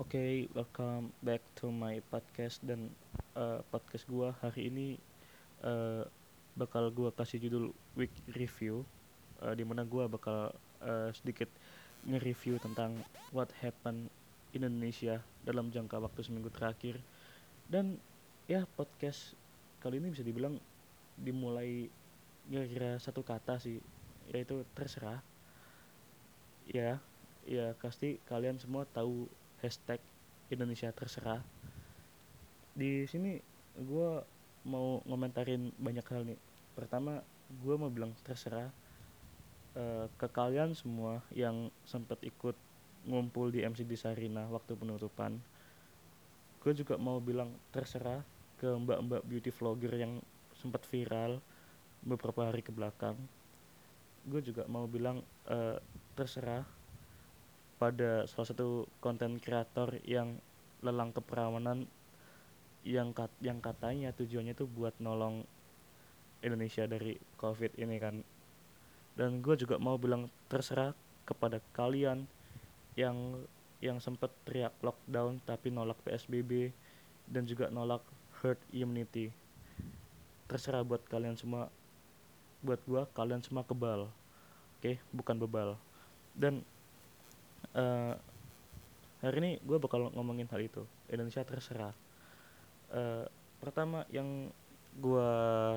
[0.00, 2.88] Oke, welcome back to my podcast dan
[3.36, 4.96] eh, podcast gua hari ini
[5.60, 6.08] eh,
[6.56, 7.68] bakal gua kasih judul
[8.00, 8.80] week review
[9.44, 11.52] eh, di mana gua bakal eh, sedikit
[12.08, 12.96] nge-review tentang
[13.28, 14.08] what happened
[14.56, 16.96] in Indonesia dalam jangka waktu seminggu terakhir.
[17.68, 18.00] Dan
[18.48, 19.36] ya podcast
[19.84, 20.56] kali ini bisa dibilang
[21.20, 21.92] dimulai
[22.48, 23.76] kira-kira satu kata sih
[24.32, 25.20] yaitu terserah.
[26.64, 27.04] Ya
[27.44, 29.28] ya pasti kalian semua tahu
[29.60, 30.00] hashtag
[30.52, 31.40] Indonesia terserah.
[32.74, 33.38] Di sini
[33.76, 34.10] gue
[34.66, 36.40] mau ngomentarin banyak hal nih.
[36.76, 37.22] Pertama
[37.62, 38.68] gue mau bilang terserah
[39.76, 42.56] eh, ke kalian semua yang sempat ikut
[43.08, 45.38] ngumpul di MCD Sarina waktu penutupan.
[46.60, 48.20] Gue juga mau bilang terserah
[48.60, 50.20] ke mbak-mbak beauty vlogger yang
[50.52, 51.40] sempat viral
[52.04, 53.16] beberapa hari ke belakang
[54.28, 55.78] gue juga mau bilang eh,
[56.12, 56.64] terserah
[57.80, 60.36] pada salah satu konten kreator yang
[60.84, 61.88] lelang keperawanan
[62.84, 65.48] yang kat, yang katanya tujuannya itu buat nolong
[66.44, 68.20] Indonesia dari COVID ini kan.
[69.16, 70.92] Dan gue juga mau bilang terserah
[71.24, 72.28] kepada kalian
[73.00, 73.16] yang
[73.80, 76.72] yang sempat teriak lockdown tapi nolak PSBB
[77.24, 78.04] dan juga nolak
[78.44, 79.32] herd immunity.
[80.48, 81.72] Terserah buat kalian semua.
[82.60, 84.08] Buat gue kalian semua kebal.
[84.80, 85.80] Oke, bukan bebal.
[86.36, 86.64] Dan
[87.76, 88.14] eh,
[89.20, 90.82] hari ini gue bakal ngomongin hal itu.
[91.10, 91.94] Indonesia terserah.
[92.90, 93.24] Eh,
[93.60, 94.50] pertama yang
[94.98, 95.30] gue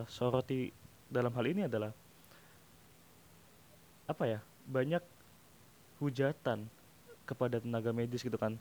[0.09, 0.73] soroti
[1.11, 1.93] dalam hal ini adalah
[4.09, 5.03] apa ya banyak
[6.01, 6.65] hujatan
[7.23, 8.57] kepada tenaga medis gitu kan.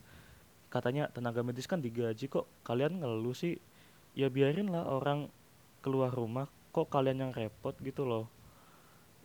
[0.69, 3.57] Katanya tenaga medis kan digaji kok kalian ngeluh sih.
[4.13, 5.33] Ya biarin lah orang
[5.81, 8.29] keluar rumah kok kalian yang repot gitu loh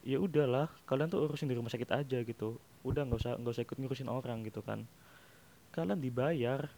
[0.05, 2.57] ya udahlah kalian tuh urusin di rumah sakit aja gitu.
[2.85, 4.85] Udah nggak usah nggak usah ikut ngurusin orang gitu kan.
[5.73, 6.69] Kalian dibayar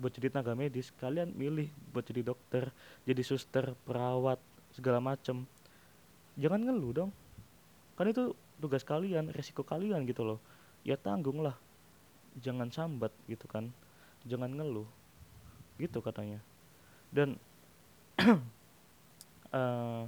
[0.00, 2.72] buat jadi tenaga medis kalian milih buat jadi dokter
[3.04, 4.40] jadi suster perawat
[4.72, 5.44] segala macem.
[6.40, 7.10] Jangan ngeluh dong.
[7.96, 10.40] Kan itu tugas kalian resiko kalian gitu loh.
[10.84, 11.54] Ya tanggung lah
[12.40, 13.68] jangan sambat gitu kan.
[14.24, 14.88] Jangan ngeluh.
[15.76, 16.40] Gitu katanya.
[17.12, 17.36] Dan
[19.50, 20.02] eh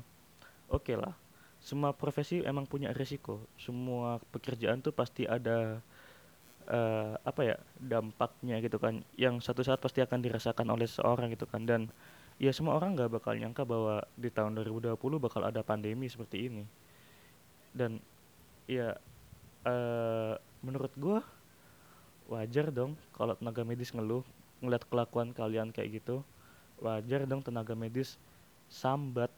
[0.71, 1.22] oke lah
[1.62, 5.78] semua profesi emang punya resiko semua pekerjaan tuh pasti ada
[6.67, 9.03] eh apa ya dampaknya gitu kan.
[9.19, 11.67] Yang satu saat pasti akan dirasakan oleh seseorang gitu kan.
[11.67, 11.91] Dan
[12.39, 16.65] ya semua orang nggak bakal nyangka bahwa di tahun 2020 bakal ada pandemi seperti ini.
[17.75, 17.99] Dan
[18.71, 18.94] ya
[19.67, 21.23] eh menurut gua
[22.31, 24.23] wajar dong kalau tenaga medis ngeluh
[24.62, 26.23] ngeliat kelakuan kalian kayak gitu.
[26.79, 28.19] Wajar dong tenaga medis
[28.71, 29.31] sambat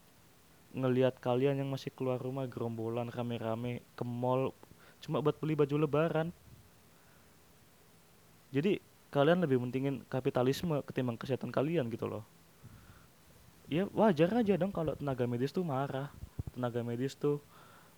[0.75, 4.51] ngelihat kalian yang masih keluar rumah gerombolan rame-rame ke mall
[4.99, 6.29] cuma buat beli baju lebaran.
[8.51, 8.83] Jadi
[9.15, 12.27] kalian lebih mentingin kapitalisme ketimbang kesehatan kalian gitu loh.
[13.71, 16.11] Ya wajar aja dong kalau tenaga medis tuh marah.
[16.53, 17.39] Tenaga medis tuh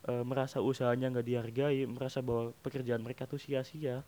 [0.05, 4.05] e, merasa usahanya nggak dihargai merasa bahwa pekerjaan mereka tuh sia-sia.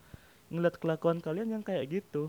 [0.53, 2.29] Ngeliat kelakuan kalian yang kayak gitu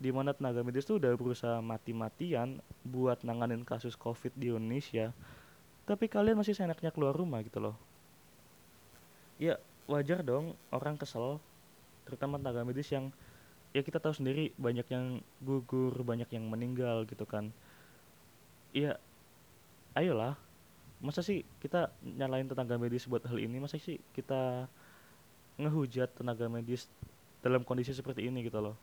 [0.00, 5.12] di mana tenaga medis tuh udah berusaha mati-matian buat nanganin kasus covid di Indonesia
[5.90, 7.74] tapi kalian masih seenaknya keluar rumah gitu loh.
[9.42, 9.58] Ya
[9.90, 11.42] wajar dong orang kesel
[12.06, 13.10] terutama tenaga medis yang
[13.74, 17.50] ya kita tahu sendiri banyak yang gugur banyak yang meninggal gitu kan.
[18.70, 19.02] Ya
[19.98, 20.38] ayolah
[21.02, 23.58] masa sih kita nyalain tenaga medis buat hal ini?
[23.58, 24.70] Masa sih kita
[25.58, 26.86] ngehujat tenaga medis
[27.42, 28.78] dalam kondisi seperti ini gitu loh?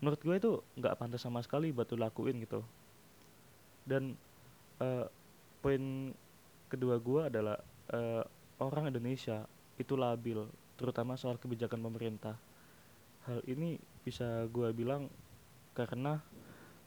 [0.00, 2.64] Menurut gue itu nggak pantas sama sekali buat lo lakuin gitu.
[3.84, 4.16] Dan
[4.80, 5.19] eh,
[5.62, 6.12] poin
[6.72, 7.56] kedua gue adalah
[7.92, 8.24] eh,
[8.60, 9.44] orang Indonesia
[9.80, 10.40] itu labil
[10.78, 12.36] terutama soal kebijakan pemerintah.
[13.28, 13.76] Hal ini
[14.06, 15.08] bisa gue bilang
[15.76, 16.20] karena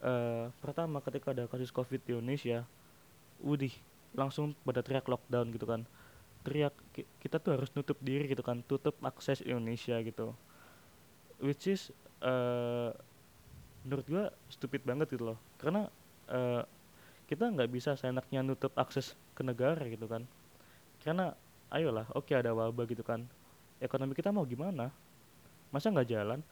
[0.04, 2.66] eh, pertama ketika ada kasus covid di Indonesia
[3.44, 3.74] udih
[4.16, 5.82] langsung pada teriak lockdown gitu kan.
[6.46, 10.36] Teriak "Ki- kita tuh harus nutup diri gitu kan tutup akses Indonesia gitu.
[11.44, 11.92] Which is
[12.24, 12.92] eh
[13.84, 15.40] menurut gua stupid banget gitu loh.
[15.60, 15.88] Karena
[16.32, 16.64] eh
[17.34, 20.30] kita nggak bisa seenaknya nutup akses ke negara gitu kan.
[21.02, 21.34] Karena
[21.74, 23.26] ayolah oke ada wabah gitu kan.
[23.82, 24.94] Ekonomi kita mau gimana?
[25.74, 26.46] Masa nggak jalan?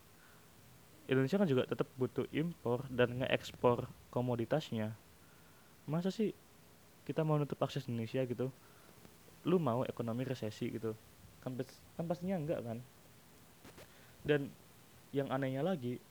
[1.06, 4.98] Indonesia kan juga tetap butuh impor dan ngeekspor komoditasnya.
[5.86, 6.34] Masa sih
[7.06, 8.50] kita mau nutup akses Indonesia gitu?
[9.46, 10.98] Lu mau ekonomi resesi gitu?
[11.46, 11.62] Kan
[11.94, 12.82] kan pastinya enggak kan?
[14.26, 14.50] Dan
[15.14, 16.02] yang anehnya lagi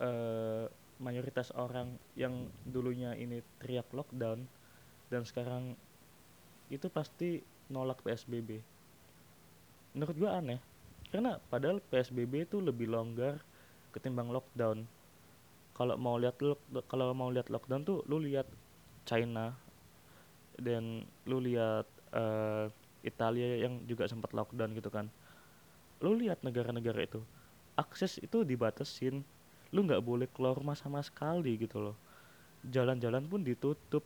[0.00, 0.64] eh
[0.98, 4.46] mayoritas orang yang dulunya ini teriak lockdown
[5.08, 5.78] dan sekarang
[6.68, 7.40] itu pasti
[7.70, 8.60] nolak PSBB
[9.94, 10.58] menurut gua aneh
[11.08, 13.40] karena padahal PSBB itu lebih longgar
[13.96, 14.84] ketimbang lockdown.
[15.72, 16.36] Kalau mau lihat
[16.90, 18.44] kalau mau lihat lockdown tuh lu lihat
[19.08, 19.56] China
[20.58, 22.68] dan lu lihat uh,
[23.06, 25.08] Italia yang juga sempat lockdown gitu kan.
[26.04, 27.24] Lu lihat negara-negara itu
[27.78, 29.22] akses itu dibatasin
[29.72, 31.96] lu nggak boleh keluar rumah sama sekali gitu loh.
[32.64, 34.04] Jalan-jalan pun ditutup.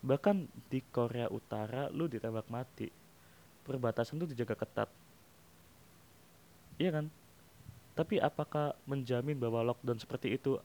[0.00, 2.88] Bahkan di Korea Utara lu ditembak mati.
[3.68, 4.88] Perbatasan tuh dijaga ketat.
[6.80, 7.06] Iya kan?
[7.92, 10.56] Tapi apakah menjamin bahwa lockdown seperti itu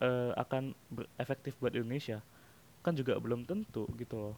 [0.00, 0.72] uh, akan
[1.20, 2.24] efektif buat Indonesia?
[2.80, 4.36] Kan juga belum tentu gitu loh.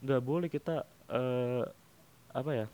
[0.00, 1.68] Nggak boleh kita uh,
[2.32, 2.66] apa ya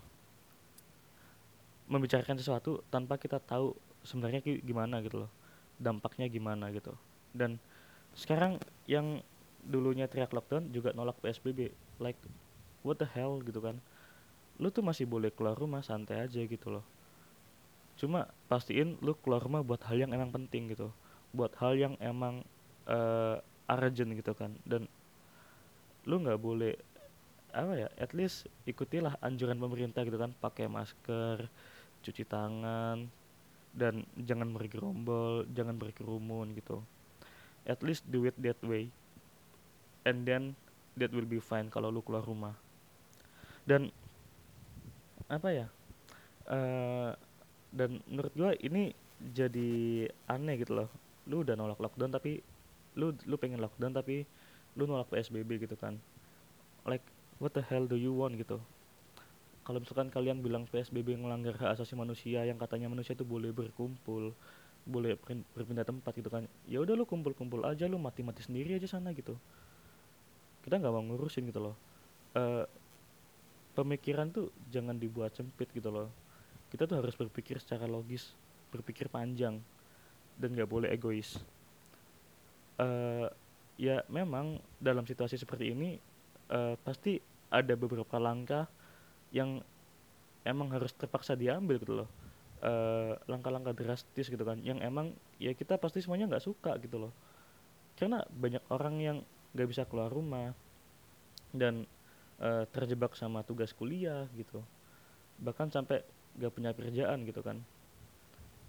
[1.87, 5.31] membicarakan sesuatu tanpa kita tahu sebenarnya gimana gitu loh
[5.81, 6.93] dampaknya gimana gitu.
[7.33, 7.57] Dan
[8.13, 9.19] sekarang yang
[9.63, 12.19] dulunya teriak lockdown juga nolak PSBB like
[12.85, 13.79] what the hell gitu kan.
[14.61, 16.85] Lu tuh masih boleh keluar rumah santai aja gitu loh.
[17.97, 20.93] Cuma pastiin lu keluar rumah buat hal yang emang penting gitu
[21.33, 22.45] buat hal yang emang
[22.85, 24.53] uh, urgent gitu kan.
[24.63, 24.85] Dan
[26.05, 26.77] lu nggak boleh
[27.53, 31.45] apa ya at least ikutilah anjuran pemerintah gitu kan pakai masker
[32.01, 33.05] cuci tangan
[33.73, 36.81] dan jangan bergerombol jangan berkerumun gitu.
[37.63, 38.89] At least do it that way
[40.03, 40.57] and then
[40.97, 42.57] that will be fine kalau lu keluar rumah.
[43.63, 43.93] Dan
[45.29, 45.67] apa ya
[46.49, 47.15] uh,
[47.69, 50.89] dan menurut gue ini jadi aneh gitu loh.
[51.29, 52.41] Lu udah nolak lockdown tapi
[52.97, 54.25] lu lu pengen lockdown tapi
[54.73, 56.01] lu nolak psbb gitu kan.
[56.89, 57.12] Like
[57.43, 58.39] what the hell do you want?
[58.39, 58.63] gitu.
[59.67, 64.31] Kalau misalkan kalian bilang PSBB melanggar hak asasi manusia yang katanya manusia itu boleh berkumpul
[64.83, 65.15] boleh
[65.55, 69.35] berpindah tempat gitu kan ya udah lu kumpul-kumpul aja lu mati-mati sendiri aja sana gitu.
[70.63, 71.75] Kita nggak mau ngurusin gitu loh.
[72.35, 72.67] Uh,
[73.75, 76.11] pemikiran tuh jangan dibuat sempit gitu loh.
[76.67, 78.35] Kita tuh harus berpikir secara logis
[78.73, 79.61] berpikir panjang
[80.35, 81.39] dan nggak boleh egois.
[82.75, 83.31] Uh,
[83.79, 85.95] ya memang dalam situasi seperti ini
[86.51, 87.21] uh, pasti
[87.53, 88.65] ada beberapa langkah
[89.29, 89.61] yang
[90.41, 92.09] emang harus terpaksa diambil gitu loh.
[93.29, 97.13] Langkah-langkah uh, drastis gitu kan yang emang ya kita pasti semuanya nggak suka gitu loh.
[97.93, 99.17] Karena banyak orang yang
[99.53, 100.57] nggak bisa keluar rumah
[101.53, 101.85] dan
[102.41, 104.65] uh, terjebak sama tugas kuliah gitu.
[105.37, 106.01] Bahkan sampai
[106.41, 107.61] gak punya kerjaan gitu kan.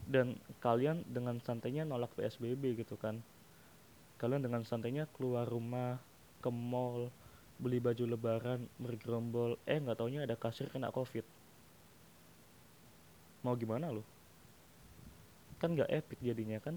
[0.05, 3.25] Dan kalian dengan santainya nolak PSBB gitu kan.
[4.21, 5.97] Kalian dengan santainya keluar rumah
[6.45, 7.09] ke mall
[7.59, 11.25] beli baju lebaran bergerombol eh nggak taunya ada kasir kena covid.
[13.45, 14.03] Mau gimana lo
[15.65, 16.77] kan nggak epic jadinya kan?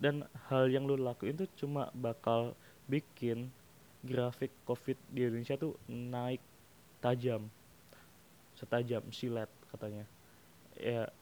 [0.00, 2.56] Dan hal yang lo lakuin tuh cuma bakal
[2.88, 3.52] bikin
[4.00, 6.40] grafik covid di Indonesia tuh naik
[7.04, 7.52] tajam.
[8.56, 10.08] Setajam silet katanya.
[10.80, 11.12] Ya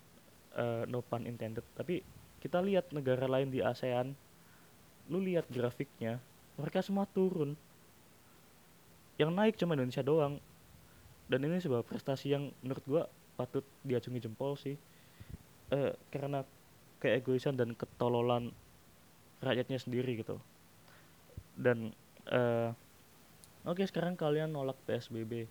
[0.55, 1.67] uh, no pun intended.
[1.75, 2.07] Tapi
[2.39, 4.15] kita lihat negara lain di ASEAN
[5.09, 6.17] lu lihat grafiknya
[6.57, 7.53] mereka semua turun
[9.21, 10.41] yang naik cuma Indonesia doang.
[11.25, 13.03] Dan ini sebuah prestasi yang menurut gua
[13.35, 14.77] patut diacungi jempol sih.
[15.73, 16.45] Uh, karena
[17.01, 18.53] keegoisan dan ketololan
[19.45, 20.41] rakyatnya sendiri gitu.
[21.57, 21.93] Dan
[22.33, 22.73] uh,
[23.69, 25.45] oke okay, sekarang kalian nolak PSBB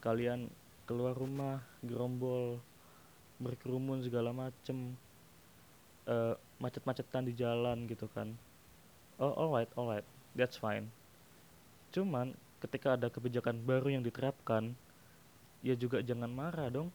[0.00, 0.48] kalian
[0.88, 2.58] keluar rumah gerombol
[3.38, 4.96] berkerumun segala macem
[6.08, 8.34] uh, macet-macetan di jalan gitu kan.
[9.20, 10.90] Oh alright alright that's fine.
[11.94, 14.76] Cuman ketika ada kebijakan baru yang diterapkan
[15.64, 16.88] ya juga jangan marah dong.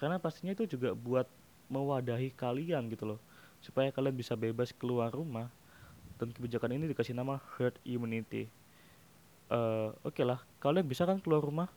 [0.00, 1.28] Karena pastinya itu juga buat
[1.68, 3.20] mewadahi kalian gitu loh.
[3.60, 5.52] Supaya kalian bisa bebas keluar rumah
[6.16, 8.48] dan kebijakan ini dikasih nama herd immunity.
[9.50, 11.68] Uh, oke okay lah kalian bisa kan keluar rumah?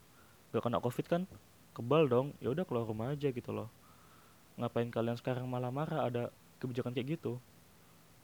[0.56, 1.22] Gak kena covid kan?
[1.76, 3.68] Kebal dong ya udah keluar rumah aja gitu loh.
[4.56, 6.32] Ngapain kalian sekarang malah marah ada
[6.62, 7.36] kebijakan kayak gitu?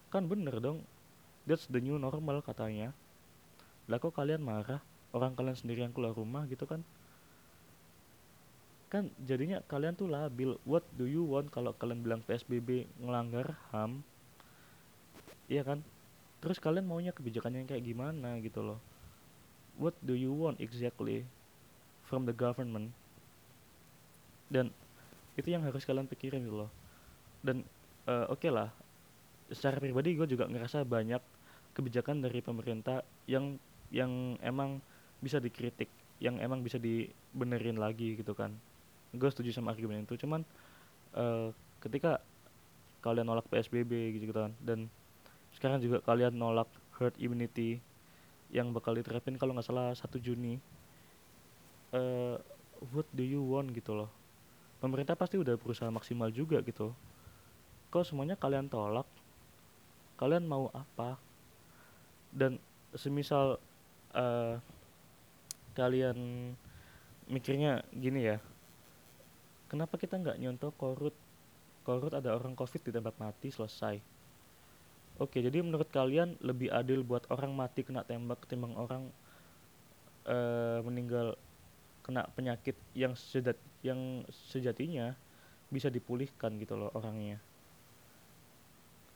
[0.09, 0.81] Kan bener dong.
[1.45, 2.97] That's the new normal katanya
[3.91, 4.79] lah kok kalian marah?
[5.11, 6.87] Orang kalian sendiri yang keluar rumah gitu kan?
[8.87, 10.55] Kan jadinya kalian tuh labil.
[10.63, 14.07] What do you want kalau kalian bilang PSBB ngelanggar HAM
[15.51, 15.83] iya kan?
[16.39, 18.79] Terus kalian maunya kebijakan yang kayak gimana gitu loh?
[19.77, 21.27] What do you want exactly
[22.07, 22.95] from the government?
[24.47, 24.71] Dan
[25.35, 26.71] itu yang harus kalian pikirin gitu loh.
[27.43, 27.67] Dan
[28.07, 28.71] uh, oke okay lah
[29.51, 31.19] secara pribadi gue juga ngerasa banyak
[31.75, 33.59] kebijakan dari pemerintah yang
[33.91, 34.79] yang emang
[35.21, 38.53] bisa dikritik yang emang bisa dibenerin lagi gitu kan.
[39.11, 40.45] Gue setuju sama argumen itu cuman
[41.17, 42.21] uh, ketika
[43.01, 44.93] kalian nolak PSBB gitu kan dan
[45.57, 46.69] sekarang juga kalian nolak
[47.01, 47.81] herd immunity
[48.53, 50.61] yang bakal diterapin kalau nggak salah satu Juni
[51.97, 52.37] uh,
[52.93, 54.11] what do you want gitu loh.
[54.81, 56.93] Pemerintah pasti udah berusaha maksimal juga gitu.
[57.93, 59.05] Kok semuanya kalian tolak?
[60.17, 61.21] Kalian mau apa?
[62.33, 62.57] Dan
[62.97, 63.61] semisal
[64.15, 64.57] uh,
[65.75, 66.19] kalian
[67.31, 68.39] mikirnya gini ya.
[69.71, 71.15] Kenapa kita nggak nyontoh korut?
[71.87, 74.03] Korut ada orang covid ditembak mati selesai.
[75.21, 79.13] Oke jadi menurut kalian lebih adil buat orang mati kena tembak ketimbang orang
[80.25, 81.37] uh, meninggal
[82.01, 85.13] kena penyakit yang sejat yang sejatinya
[85.69, 87.39] bisa dipulihkan gitu loh orangnya.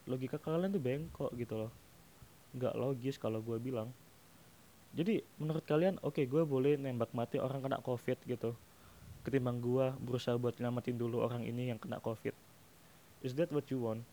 [0.05, 1.71] Logika kalian tuh bengkok gitu loh.
[2.55, 3.89] Nggak logis kalau gue bilang
[4.95, 8.55] jadi menurut kalian oke okay, gue boleh nembak mati orang kena covid gitu.
[9.27, 12.31] Ketimbang gue berusaha buat nyelamatin dulu orang ini yang kena covid.
[13.19, 14.07] Is that what you want?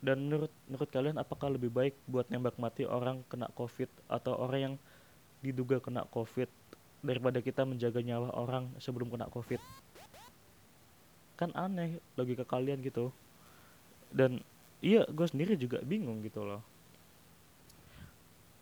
[0.00, 4.60] Dan menurut menurut kalian apakah lebih baik buat nembak mati orang kena covid atau orang
[4.72, 4.74] yang
[5.44, 6.48] diduga kena covid
[7.04, 9.60] daripada kita menjaga nyawa orang sebelum kena covid?
[11.36, 13.12] Kan aneh logika kalian gitu.
[14.08, 14.40] Dan
[14.80, 16.69] iya gue sendiri juga bingung gitu loh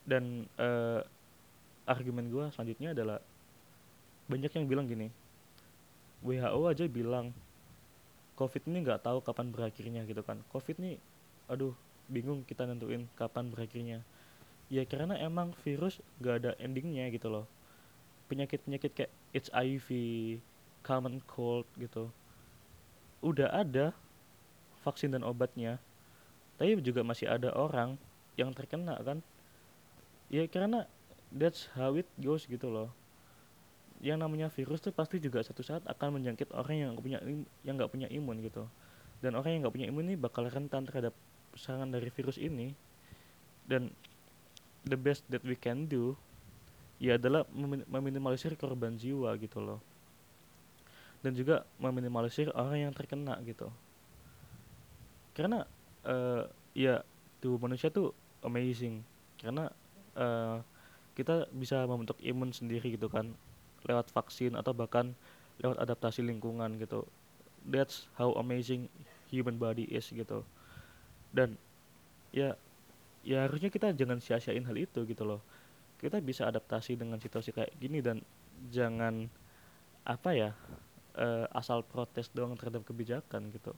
[0.09, 1.05] dan uh,
[1.85, 3.21] argumen gue selanjutnya adalah
[4.29, 5.13] banyak yang bilang gini
[6.25, 7.37] WHO aja bilang
[8.41, 10.97] covid ini nggak tahu kapan berakhirnya gitu kan covid ini
[11.53, 11.77] aduh
[12.09, 14.01] bingung kita nentuin kapan berakhirnya
[14.73, 17.45] ya karena emang virus gak ada endingnya gitu loh
[18.29, 19.89] penyakit-penyakit kayak HIV,
[20.85, 22.13] common cold gitu.
[23.25, 23.97] Udah ada
[24.85, 25.81] vaksin dan obatnya.
[26.61, 27.97] Tapi juga masih ada orang
[28.37, 29.25] yang terkena kan.
[30.29, 30.85] Ya karena
[31.33, 32.93] that's how it goes gitu loh.
[33.99, 37.19] Yang namanya virus tuh pasti juga satu saat akan menjangkit orang yang gak punya
[37.67, 38.69] yang nggak punya imun gitu.
[39.19, 41.17] Dan orang yang nggak punya imun ini bakal rentan terhadap
[41.59, 42.77] serangan dari virus ini.
[43.67, 43.91] Dan
[44.89, 46.15] the best that we can do
[46.99, 47.47] ya adalah
[47.87, 49.79] meminimalisir korban jiwa gitu loh
[51.23, 53.71] dan juga meminimalisir orang yang terkena gitu
[55.35, 55.67] karena
[56.03, 57.03] uh, ya
[57.39, 58.11] tubuh manusia tuh
[58.43, 59.03] amazing
[59.39, 59.71] karena
[60.19, 60.59] uh,
[61.15, 63.35] kita bisa membentuk imun sendiri gitu kan
[63.87, 65.15] lewat vaksin atau bahkan
[65.63, 67.07] lewat adaptasi lingkungan gitu.
[67.67, 68.91] That's how amazing
[69.31, 70.43] human body is gitu.
[71.31, 71.59] Dan
[72.31, 72.55] ya
[73.27, 75.43] ya harusnya kita jangan sia-siain hal itu gitu loh.
[75.99, 78.23] Kita bisa adaptasi dengan situasi kayak gini dan
[78.71, 79.27] jangan
[80.07, 80.51] apa ya
[81.19, 83.75] uh, asal protes doang terhadap kebijakan gitu.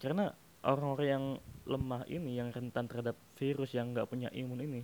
[0.00, 0.32] Karena
[0.62, 1.24] orang-orang yang
[1.62, 4.82] lemah ini yang rentan terhadap virus yang nggak punya imun ini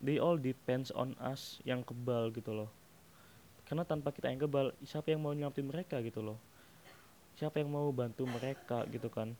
[0.00, 2.70] they all depends on us yang kebal gitu loh.
[3.68, 6.40] Karena tanpa kita yang kebal siapa yang mau nyelamatin mereka gitu loh.
[7.36, 9.36] Siapa yang mau bantu mereka gitu kan.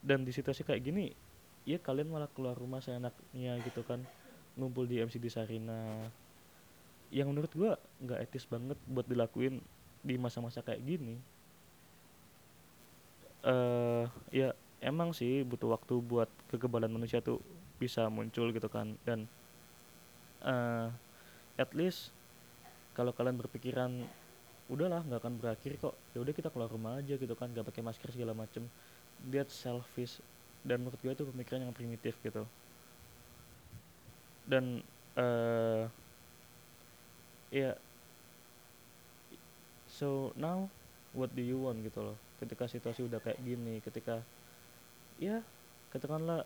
[0.00, 1.10] Dan di situasi kayak gini
[1.66, 4.00] ya kalian malah keluar rumah seenaknya gitu kan.
[4.56, 6.08] Ngumpul di MCD Sarina.
[7.12, 7.70] Yang menurut gue
[8.06, 9.60] nggak etis banget buat dilakuin
[10.06, 11.18] di masa-masa kayak gini
[13.46, 17.40] uh, ya emang sih butuh waktu buat kekebalan manusia tuh
[17.78, 18.98] bisa muncul gitu kan.
[19.06, 19.30] Dan
[20.42, 20.90] uh,
[21.56, 22.10] at least
[22.92, 24.04] kalau kalian berpikiran
[24.66, 25.94] udahlah nggak akan berakhir kok.
[26.12, 28.66] Ya udah kita keluar rumah aja gitu kan nggak pakai masker segala macem.
[29.30, 30.20] That selfish.
[30.66, 32.42] Dan menurut gue itu pemikiran yang primitif gitu.
[34.46, 34.82] Dan
[35.14, 35.86] uh,
[37.54, 37.76] ya yeah.
[39.86, 40.66] so now
[41.14, 44.20] what do you want gitu loh ketika situasi udah kayak gini ketika
[45.16, 45.40] ya
[45.92, 46.44] katakanlah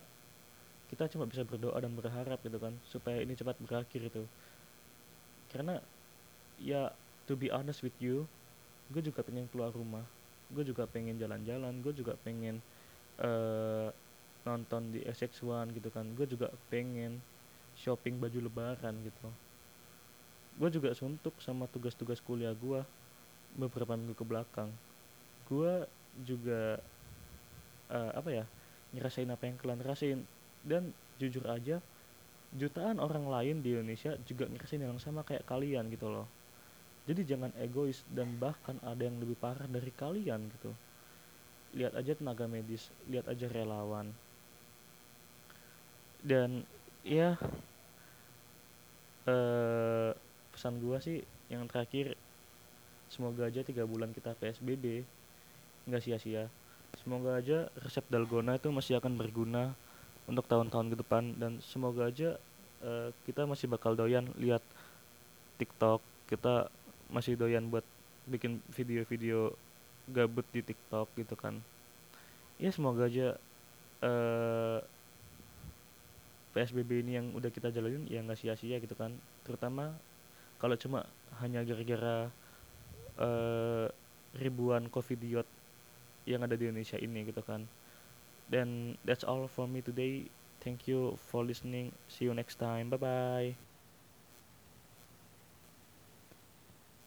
[0.91, 4.23] kita cuma bisa berdoa dan berharap gitu kan supaya ini cepat berakhir itu
[5.51, 5.83] karena
[6.63, 6.95] ya
[7.27, 8.27] to be honest with you
[8.91, 10.07] gue juga pengen keluar rumah
[10.51, 12.59] gue juga pengen jalan-jalan gue juga pengen
[13.23, 13.91] uh,
[14.43, 17.23] nonton di SX1 gitu kan gue juga pengen
[17.81, 19.29] shopping baju lebaran gitu.
[20.61, 22.85] Gue juga suntuk sama tugas-tugas kuliah gue
[23.57, 24.71] beberapa minggu ke belakang
[25.51, 25.73] gue
[26.23, 26.79] juga
[27.91, 28.45] uh, apa ya
[28.95, 30.21] ngerasain apa yang kalian rasain.
[30.61, 31.81] Dan jujur aja
[32.51, 36.27] jutaan orang lain di Indonesia juga ngerasain yang sama kayak kalian gitu loh.
[37.11, 40.71] Jadi jangan egois dan bahkan ada yang lebih parah dari kalian gitu.
[41.75, 44.13] Lihat aja tenaga medis lihat aja relawan.
[46.21, 46.69] Dan
[47.01, 47.41] ya
[49.25, 50.11] eh,
[50.53, 52.15] pesan gua sih yang terakhir
[53.09, 55.03] semoga aja tiga bulan kita psbb
[55.89, 56.49] nggak sia-sia.
[57.01, 59.73] Semoga aja resep dalgona itu masih akan berguna
[60.27, 61.25] untuk tahun-tahun ke depan.
[61.39, 62.37] Dan semoga aja
[62.83, 64.61] uh, kita masih bakal doyan lihat
[65.57, 66.03] TikTok.
[66.27, 66.69] Kita
[67.11, 67.87] masih doyan buat
[68.29, 69.55] bikin video-video
[70.11, 71.59] gabut di TikTok gitu kan.
[72.61, 73.39] Ya semoga aja
[74.05, 74.79] uh,
[76.51, 79.15] PSBB ini yang udah kita jalanin ya nggak sia-sia gitu kan.
[79.47, 79.95] Terutama
[80.59, 81.07] kalau cuma
[81.41, 82.29] hanya gara-gara
[83.17, 83.87] uh,
[84.37, 85.47] ribuan covidiot
[86.29, 87.65] yang ada di Indonesia ini gitu kan.
[88.51, 90.27] Dan that's all for me today.
[90.61, 91.95] Thank you for listening.
[92.11, 92.93] See you next time.
[92.93, 93.70] Bye bye